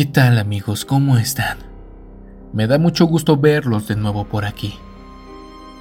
[0.00, 0.86] ¿Qué tal amigos?
[0.86, 1.58] ¿Cómo están?
[2.54, 4.78] Me da mucho gusto verlos de nuevo por aquí.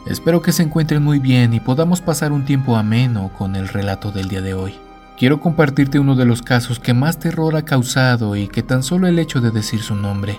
[0.05, 4.11] Espero que se encuentren muy bien y podamos pasar un tiempo ameno con el relato
[4.11, 4.75] del día de hoy.
[5.17, 9.07] Quiero compartirte uno de los casos que más terror ha causado y que tan solo
[9.07, 10.37] el hecho de decir su nombre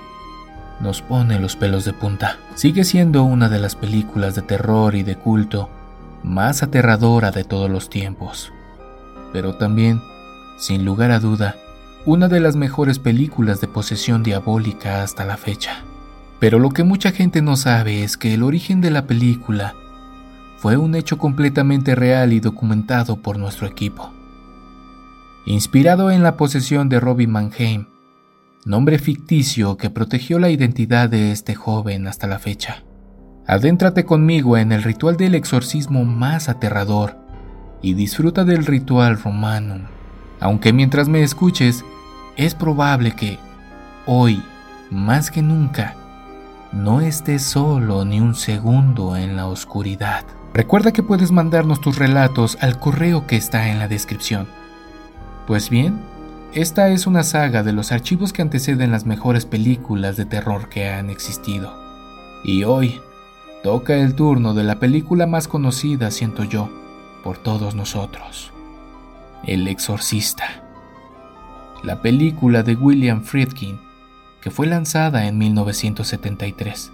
[0.80, 2.36] nos pone los pelos de punta.
[2.56, 5.70] Sigue siendo una de las películas de terror y de culto
[6.22, 8.52] más aterradora de todos los tiempos.
[9.32, 10.02] Pero también,
[10.58, 11.56] sin lugar a duda,
[12.06, 15.84] una de las mejores películas de posesión diabólica hasta la fecha.
[16.38, 19.74] Pero lo que mucha gente no sabe es que el origen de la película
[20.56, 24.12] fue un hecho completamente real y documentado por nuestro equipo.
[25.46, 27.86] Inspirado en la posesión de Robin Mannheim,
[28.64, 32.84] nombre ficticio que protegió la identidad de este joven hasta la fecha.
[33.46, 37.16] Adéntrate conmigo en el ritual del exorcismo más aterrador
[37.82, 39.88] y disfruta del ritual romano,
[40.40, 41.84] aunque mientras me escuches,
[42.40, 43.38] es probable que
[44.06, 44.42] hoy,
[44.90, 45.94] más que nunca,
[46.72, 50.24] no estés solo ni un segundo en la oscuridad.
[50.54, 54.48] Recuerda que puedes mandarnos tus relatos al correo que está en la descripción.
[55.46, 56.00] Pues bien,
[56.54, 60.88] esta es una saga de los archivos que anteceden las mejores películas de terror que
[60.88, 61.74] han existido.
[62.42, 63.02] Y hoy
[63.62, 66.70] toca el turno de la película más conocida, siento yo,
[67.22, 68.50] por todos nosotros.
[69.44, 70.69] El Exorcista.
[71.82, 73.78] La película de William Friedkin
[74.40, 76.92] que fue lanzada en 1973.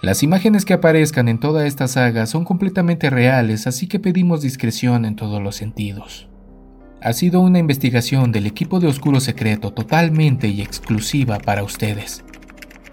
[0.00, 5.04] Las imágenes que aparezcan en toda esta saga son completamente reales, así que pedimos discreción
[5.04, 6.28] en todos los sentidos.
[7.00, 12.24] Ha sido una investigación del equipo de Oscuro Secreto totalmente y exclusiva para ustedes.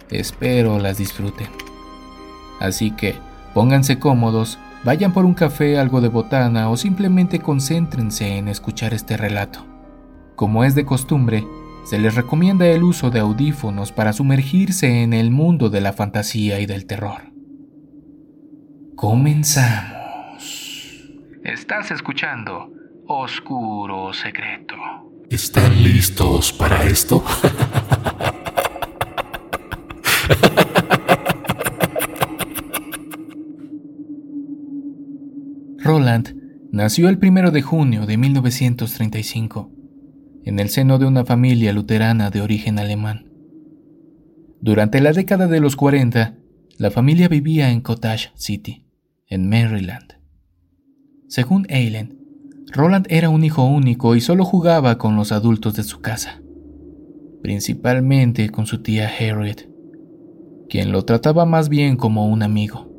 [0.10, 1.48] Espero las disfruten.
[2.60, 3.16] Así que
[3.54, 9.18] pónganse cómodos, vayan por un café, algo de botana o simplemente concéntrense en escuchar este
[9.18, 9.75] relato.
[10.35, 11.47] Como es de costumbre,
[11.85, 16.59] se les recomienda el uso de audífonos para sumergirse en el mundo de la fantasía
[16.59, 17.31] y del terror.
[18.95, 19.95] Comenzamos.
[21.44, 22.69] Estás escuchando
[23.07, 24.75] Oscuro Secreto.
[25.29, 27.24] ¿Están listos para esto?
[35.78, 36.35] Roland
[36.72, 39.84] nació el 1 de junio de 1935
[40.45, 43.25] en el seno de una familia luterana de origen alemán.
[44.61, 46.35] Durante la década de los 40,
[46.78, 48.85] la familia vivía en Cottage City,
[49.28, 50.13] en Maryland.
[51.28, 52.19] Según Eileen,
[52.72, 56.41] Roland era un hijo único y solo jugaba con los adultos de su casa,
[57.41, 59.67] principalmente con su tía Harriet,
[60.69, 62.91] quien lo trataba más bien como un amigo.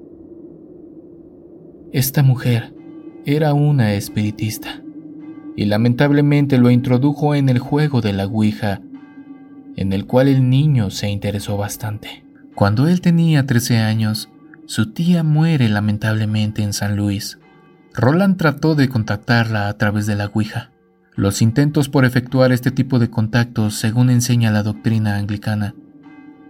[1.92, 2.74] Esta mujer
[3.24, 4.82] era una espiritista
[5.56, 8.82] y lamentablemente lo introdujo en el juego de la Ouija,
[9.74, 12.24] en el cual el niño se interesó bastante.
[12.54, 14.28] Cuando él tenía 13 años,
[14.66, 17.38] su tía muere lamentablemente en San Luis.
[17.94, 20.70] Roland trató de contactarla a través de la Ouija.
[21.14, 25.74] Los intentos por efectuar este tipo de contactos, según enseña la doctrina anglicana,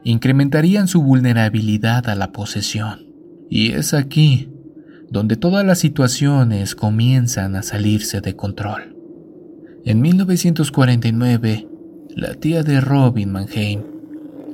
[0.02, 3.06] incrementarían su vulnerabilidad a la posesión.
[3.48, 4.50] Y es aquí
[5.08, 8.95] donde todas las situaciones comienzan a salirse de control.
[9.86, 11.68] En 1949,
[12.08, 13.84] la tía de Robin Mannheim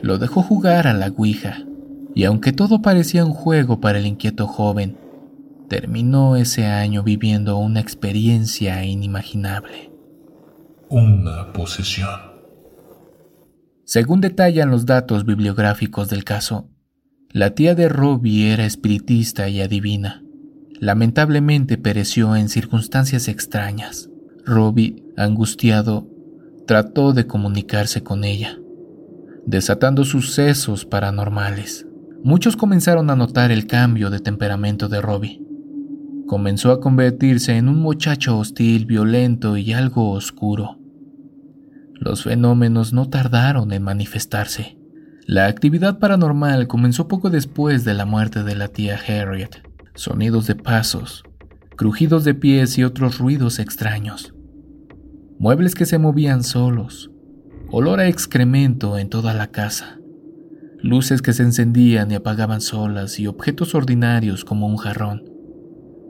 [0.03, 1.65] lo dejó jugar a la Ouija,
[2.15, 4.99] y aunque todo parecía un juego para el inquieto joven,
[5.71, 9.91] terminó ese año viviendo una experiencia inimaginable.
[10.91, 12.11] Una posesión.
[13.87, 16.69] Según detallan los datos bibliográficos del caso,
[17.31, 20.23] la tía de Robbie era espiritista y adivina.
[20.79, 24.11] Lamentablemente pereció en circunstancias extrañas.
[24.45, 26.09] Robbie, angustiado,
[26.67, 28.59] trató de comunicarse con ella,
[29.47, 31.87] desatando sucesos paranormales.
[32.25, 35.43] Muchos comenzaron a notar el cambio de temperamento de Robbie.
[36.27, 40.79] Comenzó a convertirse en un muchacho hostil, violento y algo oscuro.
[41.95, 44.79] Los fenómenos no tardaron en manifestarse.
[45.27, 49.63] La actividad paranormal comenzó poco después de la muerte de la tía Harriet.
[49.95, 51.23] Sonidos de pasos,
[51.77, 54.32] crujidos de pies y otros ruidos extraños.
[55.43, 57.11] Muebles que se movían solos,
[57.71, 59.99] olor a excremento en toda la casa,
[60.79, 65.33] luces que se encendían y apagaban solas y objetos ordinarios como un jarrón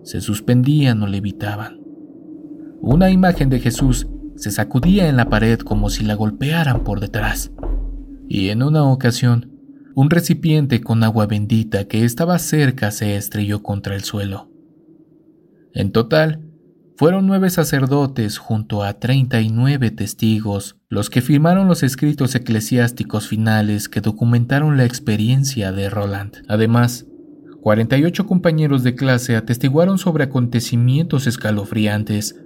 [0.02, 1.81] se suspendían o levitaban.
[2.81, 4.06] Una imagen de Jesús
[4.37, 7.52] se sacudía en la pared como si la golpearan por detrás.
[8.28, 9.50] Y en una ocasión,
[9.94, 14.50] un recipiente con agua bendita que estaba cerca se estrelló contra el suelo.
[15.75, 16.51] En total,
[17.02, 24.00] Fueron nueve sacerdotes junto a 39 testigos los que firmaron los escritos eclesiásticos finales que
[24.00, 26.44] documentaron la experiencia de Roland.
[26.46, 27.06] Además,
[27.60, 32.40] 48 compañeros de clase atestiguaron sobre acontecimientos escalofriantes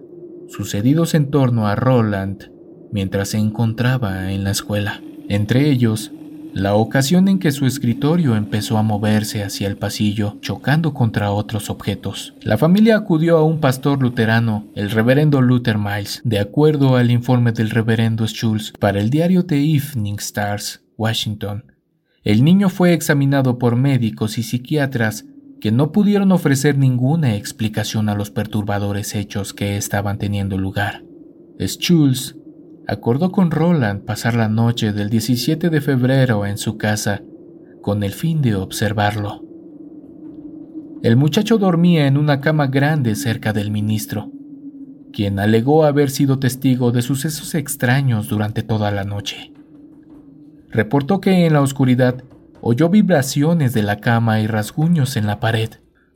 [0.48, 2.44] sucedidos en torno a Roland
[2.90, 5.02] mientras se encontraba en la escuela.
[5.28, 6.12] Entre ellos,
[6.56, 11.68] la ocasión en que su escritorio empezó a moverse hacia el pasillo, chocando contra otros
[11.68, 12.32] objetos.
[12.40, 17.52] La familia acudió a un pastor luterano, el reverendo Luther Miles, de acuerdo al informe
[17.52, 21.72] del reverendo Schultz para el diario The Evening Stars, Washington.
[22.24, 25.26] El niño fue examinado por médicos y psiquiatras
[25.60, 31.04] que no pudieron ofrecer ninguna explicación a los perturbadores hechos que estaban teniendo lugar.
[31.58, 32.34] Schultz
[32.86, 37.22] acordó con Roland pasar la noche del 17 de febrero en su casa
[37.82, 39.44] con el fin de observarlo.
[41.02, 44.30] El muchacho dormía en una cama grande cerca del ministro,
[45.12, 49.52] quien alegó haber sido testigo de sucesos extraños durante toda la noche.
[50.70, 52.24] Reportó que en la oscuridad
[52.60, 55.70] oyó vibraciones de la cama y rasguños en la pared.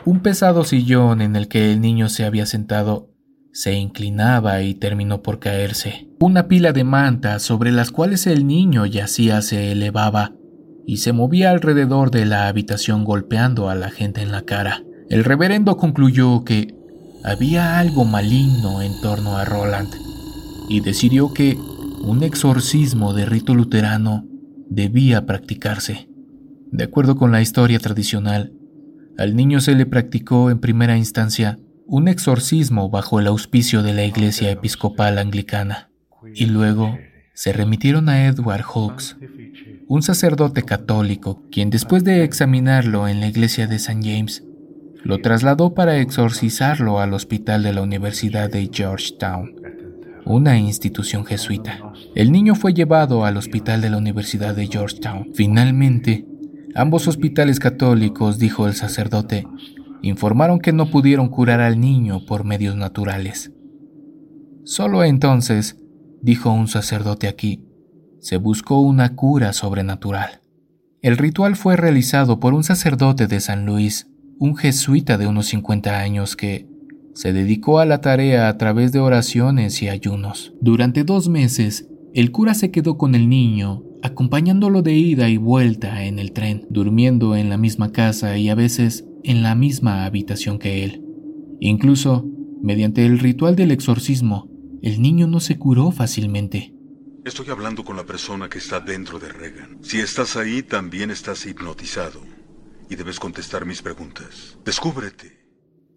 [0.04, 3.09] Un pesado sillón en el que el niño se había sentado
[3.52, 6.08] se inclinaba y terminó por caerse.
[6.20, 10.32] Una pila de mantas sobre las cuales el niño yacía se elevaba
[10.86, 14.82] y se movía alrededor de la habitación golpeando a la gente en la cara.
[15.08, 16.74] El reverendo concluyó que
[17.24, 19.92] había algo maligno en torno a Roland
[20.68, 21.58] y decidió que
[22.02, 24.24] un exorcismo de rito luterano
[24.68, 26.08] debía practicarse.
[26.70, 28.52] De acuerdo con la historia tradicional,
[29.18, 31.58] al niño se le practicó en primera instancia
[31.90, 35.90] un exorcismo bajo el auspicio de la Iglesia Episcopal Anglicana,
[36.32, 36.96] y luego
[37.34, 39.16] se remitieron a Edward Hawkes,
[39.88, 43.98] un sacerdote católico, quien después de examinarlo en la iglesia de St.
[44.04, 44.44] James,
[45.02, 49.56] lo trasladó para exorcizarlo al hospital de la Universidad de Georgetown,
[50.24, 51.92] una institución jesuita.
[52.14, 55.32] El niño fue llevado al hospital de la Universidad de Georgetown.
[55.34, 56.24] Finalmente,
[56.76, 59.44] ambos hospitales católicos, dijo el sacerdote,
[60.02, 63.52] informaron que no pudieron curar al niño por medios naturales.
[64.64, 65.76] Solo entonces,
[66.22, 67.64] dijo un sacerdote aquí,
[68.20, 70.40] se buscó una cura sobrenatural.
[71.02, 74.08] El ritual fue realizado por un sacerdote de San Luis,
[74.38, 76.68] un jesuita de unos 50 años que
[77.14, 80.54] se dedicó a la tarea a través de oraciones y ayunos.
[80.60, 86.04] Durante dos meses, el cura se quedó con el niño, acompañándolo de ida y vuelta
[86.04, 90.58] en el tren, durmiendo en la misma casa y a veces en la misma habitación
[90.58, 91.04] que él.
[91.60, 92.26] Incluso,
[92.62, 94.50] mediante el ritual del exorcismo,
[94.82, 96.74] el niño no se curó fácilmente.
[97.24, 99.78] Estoy hablando con la persona que está dentro de Regan.
[99.82, 102.20] Si estás ahí, también estás hipnotizado.
[102.88, 104.58] Y debes contestar mis preguntas.
[104.64, 105.40] Descúbrete.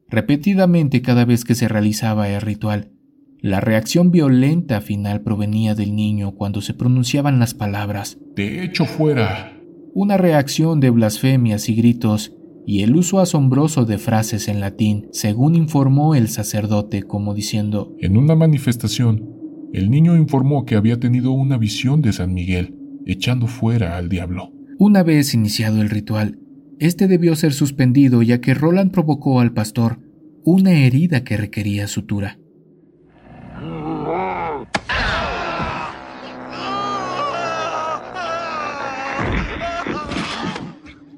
[0.10, 2.92] Repetidamente cada vez que se realizaba el ritual,
[3.40, 8.18] la reacción violenta final provenía del niño cuando se pronunciaban las palabras.
[8.36, 9.58] De hecho fuera.
[9.94, 12.34] Una reacción de blasfemias y gritos
[12.66, 18.18] y el uso asombroso de frases en latín, según informó el sacerdote, como diciendo, En
[18.18, 19.30] una manifestación,
[19.74, 22.76] el niño informó que había tenido una visión de San Miguel,
[23.06, 24.52] echando fuera al diablo.
[24.78, 26.40] Una vez iniciado el ritual,
[26.80, 30.00] este debió ser suspendido ya que Roland provocó al pastor
[30.44, 32.40] una herida que requería sutura.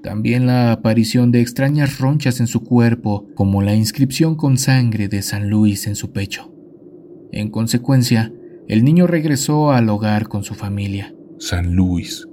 [0.06, 5.24] También la aparición de extrañas ronchas en su cuerpo, como la inscripción con sangre de
[5.24, 6.54] San Luis en su pecho.
[7.32, 8.32] En consecuencia,
[8.68, 11.16] el niño regresó al hogar con su familia.
[11.40, 12.28] San Luis.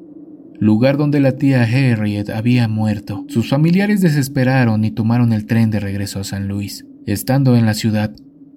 [0.61, 3.25] Lugar donde la tía Harriet había muerto.
[3.29, 6.85] Sus familiares desesperaron y tomaron el tren de regreso a San Luis.
[7.07, 8.15] Estando en la ciudad,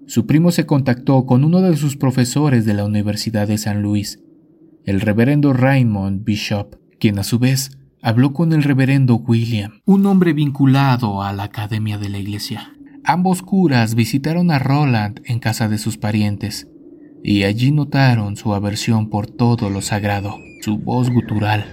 [0.08, 4.20] su primo se contactó con uno de sus profesores de la Universidad de San Luis,
[4.84, 7.72] el reverendo Raymond Bishop, quien a su vez
[8.06, 12.72] habló con el reverendo William, un hombre vinculado a la academia de la iglesia.
[13.04, 16.68] Ambos curas visitaron a Roland en casa de sus parientes,
[17.24, 21.66] y allí notaron su aversión por todo lo sagrado, su voz gutural,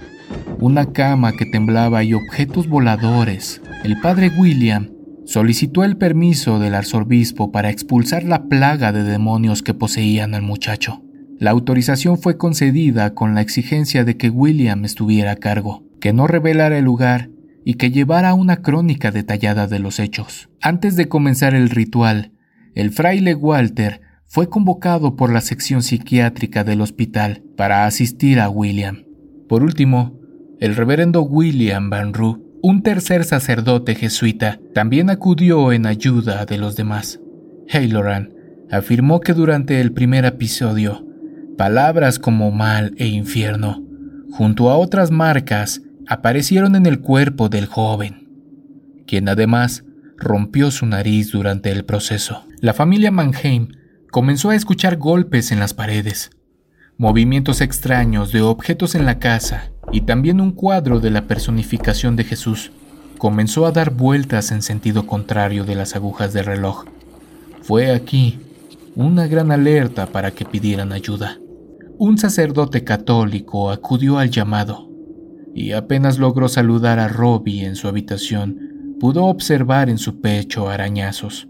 [0.59, 3.61] una cama que temblaba y objetos voladores.
[3.83, 4.89] El padre William
[5.25, 11.03] solicitó el permiso del arzobispo para expulsar la plaga de demonios que poseían al muchacho.
[11.37, 16.27] La autorización fue concedida con la exigencia de que William estuviera a cargo que no
[16.27, 17.29] revelara el lugar
[17.63, 20.49] y que llevara una crónica detallada de los hechos.
[20.59, 22.33] Antes de comenzar el ritual,
[22.75, 29.05] el fraile Walter fue convocado por la sección psiquiátrica del hospital para asistir a William.
[29.47, 30.19] Por último,
[30.59, 36.75] el reverendo William Van Roo, un tercer sacerdote jesuita, también acudió en ayuda de los
[36.75, 37.21] demás.
[37.71, 38.33] Hayloran
[38.69, 41.07] afirmó que durante el primer episodio,
[41.57, 43.85] palabras como mal e infierno,
[44.31, 48.29] junto a otras marcas, aparecieron en el cuerpo del joven,
[49.07, 49.83] quien además
[50.17, 52.45] rompió su nariz durante el proceso.
[52.59, 53.69] La familia Mannheim
[54.11, 56.31] comenzó a escuchar golpes en las paredes,
[56.97, 62.23] movimientos extraños de objetos en la casa y también un cuadro de la personificación de
[62.23, 62.71] Jesús
[63.17, 66.85] comenzó a dar vueltas en sentido contrario de las agujas del reloj.
[67.61, 68.39] Fue aquí
[68.95, 71.39] una gran alerta para que pidieran ayuda.
[71.97, 74.92] Un sacerdote católico acudió al llamado
[75.53, 81.47] y apenas logró saludar a Robbie en su habitación, pudo observar en su pecho arañazos.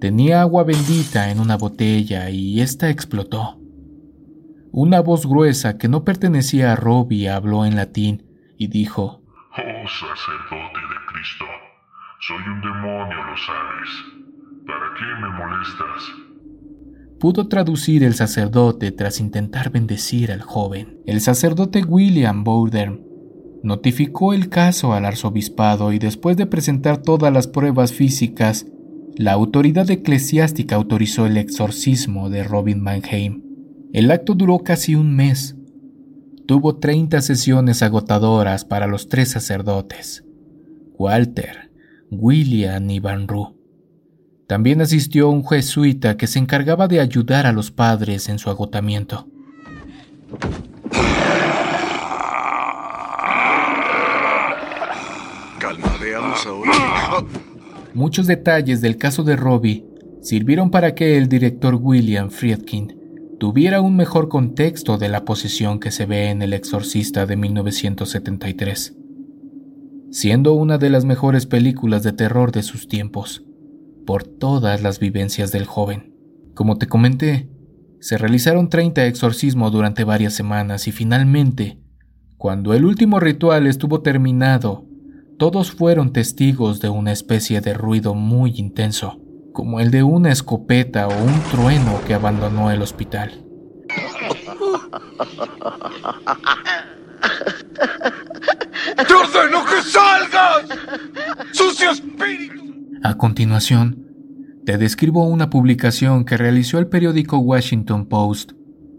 [0.00, 3.60] Tenía agua bendita en una botella y ésta explotó.
[4.72, 8.26] Una voz gruesa que no pertenecía a Robbie habló en latín
[8.58, 11.44] y dijo, Oh sacerdote de Cristo,
[12.20, 14.16] soy un demonio, lo sabes.
[14.66, 16.26] ¿Para qué me molestas?
[17.20, 21.00] Pudo traducir el sacerdote tras intentar bendecir al joven.
[21.06, 23.15] El sacerdote William Bowden
[23.66, 28.66] notificó el caso al arzobispado y después de presentar todas las pruebas físicas,
[29.16, 33.42] la autoridad eclesiástica autorizó el exorcismo de Robin Mannheim.
[33.92, 35.56] El acto duró casi un mes.
[36.46, 40.24] Tuvo 30 sesiones agotadoras para los tres sacerdotes,
[40.96, 41.72] Walter,
[42.10, 43.56] William y Van Roo.
[44.46, 49.28] También asistió un jesuita que se encargaba de ayudar a los padres en su agotamiento.
[57.94, 59.86] Muchos detalles del caso de Robbie
[60.20, 65.90] sirvieron para que el director William Friedkin tuviera un mejor contexto de la posesión que
[65.90, 68.96] se ve en El Exorcista de 1973,
[70.10, 73.44] siendo una de las mejores películas de terror de sus tiempos,
[74.06, 76.14] por todas las vivencias del joven.
[76.54, 77.50] Como te comenté,
[78.00, 81.78] se realizaron 30 exorcismos durante varias semanas y finalmente,
[82.36, 84.86] cuando el último ritual estuvo terminado
[85.38, 89.20] todos fueron testigos de una especie de ruido muy intenso,
[89.52, 93.44] como el de una escopeta o un trueno que abandonó el hospital.
[99.06, 100.66] ¡Te ordeno que salgas!
[101.52, 102.64] ¡Sucio espíritu!
[103.02, 104.06] A continuación,
[104.64, 108.52] te describo una publicación que realizó el periódico Washington Post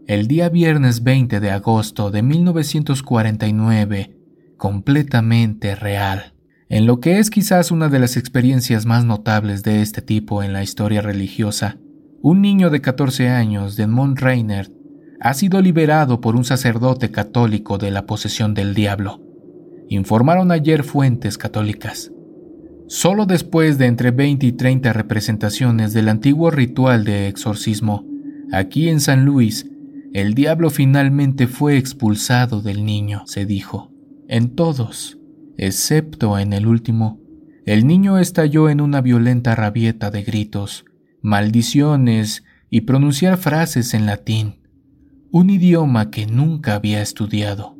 [0.05, 4.16] el día viernes 20 de agosto de 1949
[4.57, 6.33] completamente real,
[6.69, 10.53] en lo que es quizás una de las experiencias más notables de este tipo en
[10.53, 11.77] la historia religiosa.
[12.21, 14.71] Un niño de 14 años, Desmond Reiner,
[15.19, 19.21] ha sido liberado por un sacerdote católico de la posesión del diablo,
[19.89, 22.11] informaron ayer fuentes católicas.
[22.87, 28.05] Solo después de entre 20 y 30 representaciones del antiguo ritual de exorcismo,
[28.51, 29.69] aquí en San Luis,
[30.13, 33.91] el diablo finalmente fue expulsado del niño, se dijo.
[34.29, 35.17] En todos,
[35.57, 37.21] excepto en el último,
[37.65, 40.83] el niño estalló en una violenta rabieta de gritos,
[41.21, 44.59] maldiciones y pronunciar frases en latín,
[45.31, 47.77] un idioma que nunca había estudiado.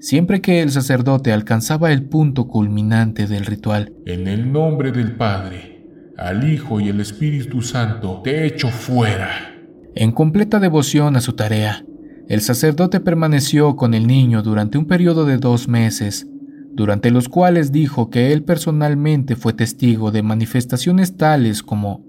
[0.00, 5.86] Siempre que el sacerdote alcanzaba el punto culminante del ritual, En el nombre del Padre,
[6.16, 9.54] al Hijo y el Espíritu Santo, te echo fuera.
[9.94, 11.84] En completa devoción a su tarea,
[12.28, 16.26] el sacerdote permaneció con el niño durante un periodo de dos meses,
[16.72, 22.04] durante los cuales dijo que él personalmente fue testigo de manifestaciones tales como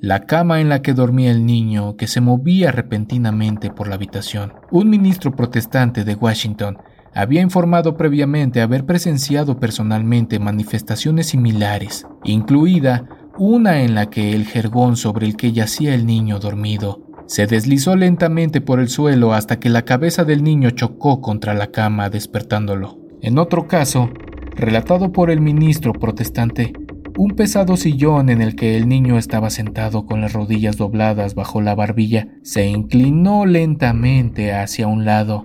[0.00, 4.52] la cama en la que dormía el niño que se movía repentinamente por la habitación.
[4.70, 6.78] Un ministro protestante de Washington
[7.12, 14.96] había informado previamente haber presenciado personalmente manifestaciones similares, incluida una en la que el jergón
[14.96, 19.68] sobre el que yacía el niño dormido se deslizó lentamente por el suelo hasta que
[19.68, 22.98] la cabeza del niño chocó contra la cama despertándolo.
[23.20, 24.10] En otro caso,
[24.56, 26.72] relatado por el ministro protestante,
[27.18, 31.60] un pesado sillón en el que el niño estaba sentado con las rodillas dobladas bajo
[31.60, 35.44] la barbilla se inclinó lentamente hacia un lado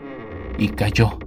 [0.57, 1.19] y cayó,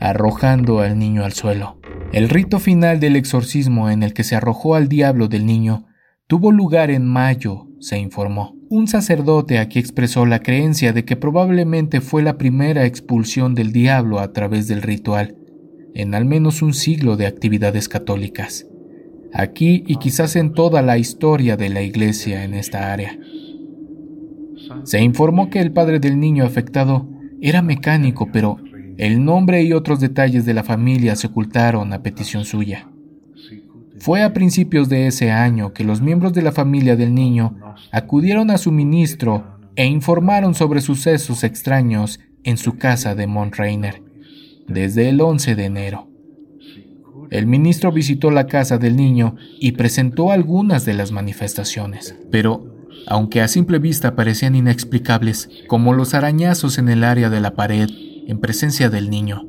[0.00, 1.80] arrojando al niño al suelo.
[2.12, 5.86] El rito final del exorcismo en el que se arrojó al diablo del niño
[6.26, 8.54] tuvo lugar en mayo, se informó.
[8.74, 14.18] Un sacerdote aquí expresó la creencia de que probablemente fue la primera expulsión del diablo
[14.18, 15.36] a través del ritual,
[15.94, 18.66] en al menos un siglo de actividades católicas,
[19.32, 23.16] aquí y quizás en toda la historia de la iglesia en esta área.
[24.82, 27.08] Se informó que el padre del niño afectado
[27.40, 28.56] era mecánico, pero
[28.96, 32.88] el nombre y otros detalles de la familia se ocultaron a petición suya.
[33.98, 37.56] Fue a principios de ese año que los miembros de la familia del niño
[37.92, 44.02] acudieron a su ministro e informaron sobre sucesos extraños en su casa de Montrainer
[44.66, 46.08] desde el 11 de enero.
[47.30, 52.74] El ministro visitó la casa del niño y presentó algunas de las manifestaciones, pero
[53.06, 57.88] aunque a simple vista parecían inexplicables, como los arañazos en el área de la pared
[58.26, 59.46] en presencia del niño,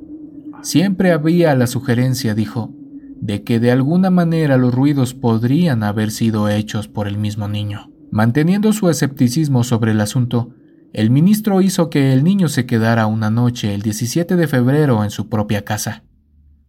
[0.62, 2.74] siempre había la sugerencia, dijo,
[3.19, 7.91] de que de alguna manera los ruidos podrían haber sido hechos por el mismo niño.
[8.12, 10.53] Manteniendo su escepticismo sobre el asunto,
[10.93, 15.10] el ministro hizo que el niño se quedara una noche el 17 de febrero en
[15.10, 16.03] su propia casa.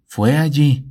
[0.06, 0.86] Fue allí,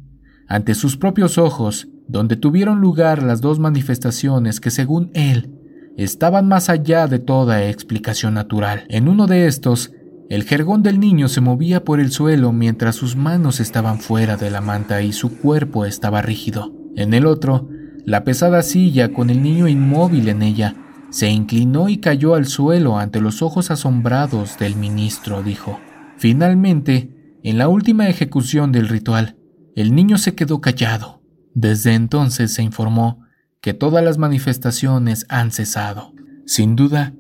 [0.48, 5.52] ante sus propios ojos, donde tuvieron lugar las dos manifestaciones que según él
[5.98, 8.86] estaban más allá de toda explicación natural.
[8.90, 9.92] En uno de estos,
[10.30, 14.50] el jergón del niño se movía por el suelo mientras sus manos estaban fuera de
[14.50, 16.74] la manta y su cuerpo estaba rígido.
[16.96, 17.70] En el otro,
[18.06, 20.76] la pesada silla con el niño inmóvil en ella
[21.12, 25.80] se inclinó y cayó al suelo ante los ojos asombrados del ministro, dijo.
[26.18, 29.38] Finalmente, en la última ejecución del ritual,
[29.76, 31.22] el niño se quedó callado.
[31.54, 33.22] Desde entonces se informó
[33.62, 36.14] que todas las manifestaciones han cesado.
[36.46, 37.14] Sin duda,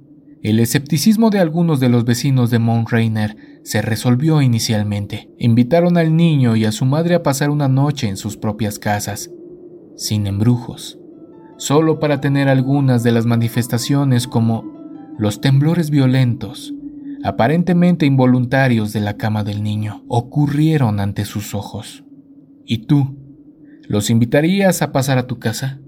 [0.45, 5.27] el escepticismo de algunos de los vecinos de Mount Rainer se resolvió inicialmente.
[5.39, 9.31] Invitaron al niño y a su madre a pasar una noche en sus propias casas,
[9.97, 10.99] sin embrujos,
[11.57, 14.65] solo para tener algunas de las manifestaciones como
[15.17, 16.75] los temblores violentos,
[17.23, 22.03] aparentemente involuntarios de la cama del niño, ocurrieron ante sus ojos.
[22.67, 23.17] ¿Y tú?
[23.87, 25.79] ¿Los invitarías a pasar a tu casa?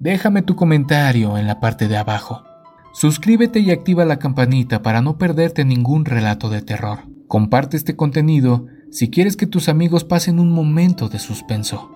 [0.00, 2.44] Déjame tu comentario en la parte de abajo.
[2.92, 7.00] Suscríbete y activa la campanita para no perderte ningún relato de terror.
[7.26, 11.90] Comparte este contenido si quieres que tus amigos pasen un momento de suspenso.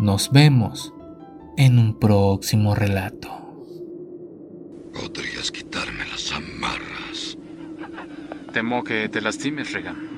[0.00, 0.92] Nos vemos
[1.56, 3.28] en un próximo relato.
[4.92, 7.38] Podrías quitarme las amarras.
[8.52, 10.17] Temo que te lastimes, Regan.